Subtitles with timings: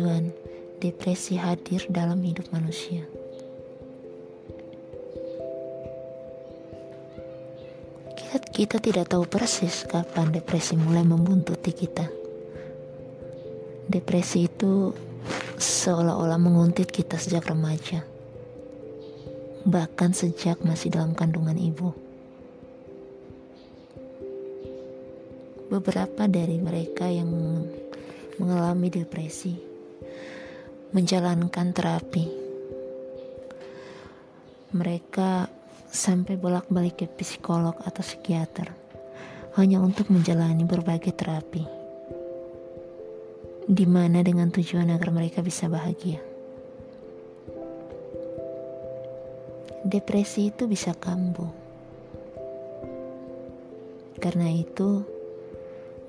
[0.00, 0.32] tujuan
[0.80, 3.04] depresi hadir dalam hidup manusia.
[8.16, 12.08] Kita, kita tidak tahu persis kapan depresi mulai membuntuti kita.
[13.92, 14.96] Depresi itu
[15.60, 18.00] seolah-olah menguntit kita sejak remaja,
[19.68, 21.92] bahkan sejak masih dalam kandungan ibu.
[25.68, 27.28] Beberapa dari mereka yang
[28.40, 29.69] mengalami depresi
[30.90, 32.26] menjalankan terapi.
[34.74, 35.46] Mereka
[35.86, 38.70] sampai bolak-balik ke psikolog atau psikiater
[39.54, 41.62] hanya untuk menjalani berbagai terapi.
[43.70, 46.18] Di mana dengan tujuan agar mereka bisa bahagia.
[49.86, 51.50] Depresi itu bisa kambuh.
[54.18, 55.06] Karena itu,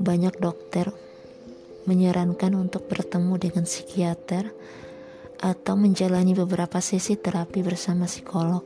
[0.01, 0.89] banyak dokter
[1.89, 4.53] menyarankan untuk bertemu dengan psikiater
[5.41, 8.61] atau menjalani beberapa sesi terapi bersama psikolog.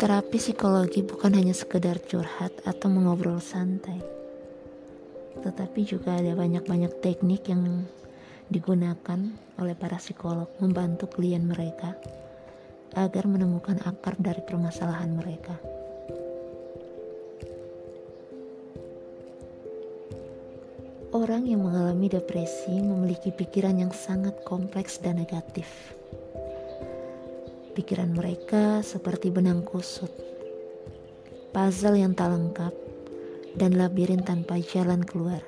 [0.00, 4.00] Terapi psikologi bukan hanya sekedar curhat atau mengobrol santai,
[5.44, 7.84] tetapi juga ada banyak-banyak teknik yang
[8.48, 9.20] digunakan
[9.60, 11.94] oleh para psikolog membantu klien mereka
[12.96, 15.79] agar menemukan akar dari permasalahan mereka.
[21.20, 25.68] Orang yang mengalami depresi memiliki pikiran yang sangat kompleks dan negatif.
[27.76, 30.08] Pikiran mereka seperti benang kusut,
[31.52, 32.72] puzzle yang tak lengkap,
[33.52, 35.44] dan labirin tanpa jalan keluar.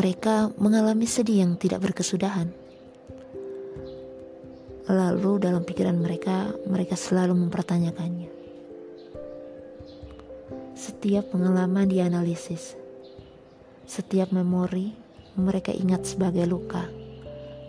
[0.00, 2.48] Mereka mengalami sedih yang tidak berkesudahan.
[4.88, 8.32] Lalu, dalam pikiran mereka, mereka selalu mempertanyakannya.
[10.72, 12.85] Setiap pengalaman dianalisis
[13.86, 14.90] setiap memori
[15.38, 16.90] mereka ingat sebagai luka,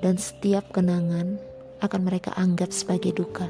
[0.01, 1.37] dan setiap kenangan
[1.77, 3.45] akan mereka anggap sebagai duka.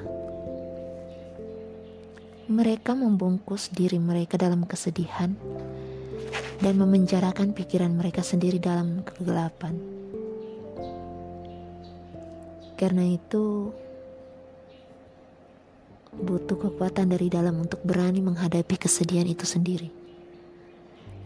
[2.48, 5.32] Mereka membungkus diri mereka dalam kesedihan
[6.60, 9.76] dan memenjarakan pikiran mereka sendiri dalam kegelapan.
[12.76, 13.72] Karena itu,
[16.14, 19.97] butuh kekuatan dari dalam untuk berani menghadapi kesedihan itu sendiri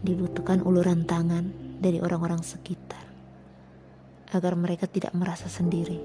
[0.02, 3.06] dibutuhkan uluran tangan dari orang-orang sekitar
[4.34, 6.02] agar mereka tidak merasa sendiri.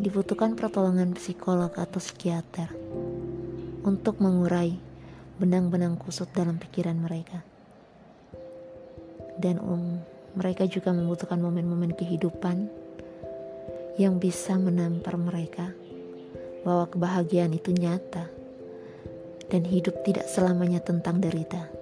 [0.00, 2.72] Dibutuhkan pertolongan psikolog atau psikiater
[3.84, 4.72] untuk mengurai
[5.36, 7.44] benang-benang kusut dalam pikiran mereka.
[9.36, 10.00] Dan um,
[10.32, 12.72] mereka juga membutuhkan momen-momen kehidupan
[14.00, 15.76] yang bisa menampar mereka
[16.64, 18.30] bahwa kebahagiaan itu nyata
[19.52, 21.81] dan hidup tidak selamanya tentang derita.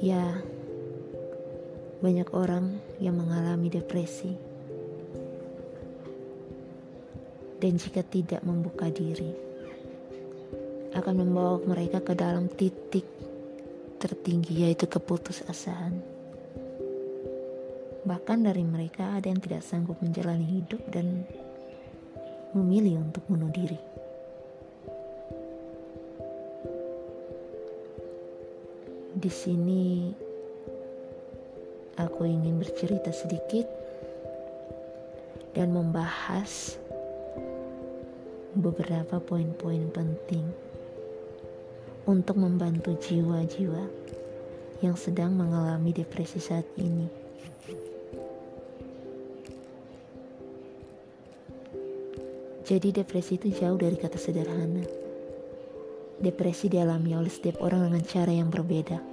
[0.00, 0.40] Ya,
[2.00, 4.32] banyak orang yang mengalami depresi,
[7.60, 9.36] dan jika tidak membuka diri,
[10.96, 13.04] akan membawa mereka ke dalam titik
[14.00, 16.00] tertinggi, yaitu keputusasaan.
[18.00, 21.28] Bahkan dari mereka ada yang tidak sanggup menjalani hidup dan
[22.56, 23.99] memilih untuk bunuh diri.
[29.20, 30.08] Di sini
[32.00, 33.68] aku ingin bercerita sedikit
[35.52, 36.80] dan membahas
[38.56, 40.48] beberapa poin-poin penting
[42.08, 43.84] untuk membantu jiwa-jiwa
[44.80, 47.04] yang sedang mengalami depresi saat ini.
[52.64, 54.80] Jadi depresi itu jauh dari kata sederhana.
[56.16, 59.09] Depresi dialami oleh setiap orang dengan cara yang berbeda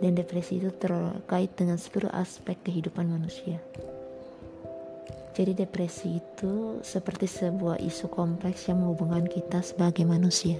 [0.00, 3.60] dan depresi itu terkait dengan seluruh aspek kehidupan manusia.
[5.36, 10.58] Jadi depresi itu seperti sebuah isu kompleks yang menghubungkan kita sebagai manusia.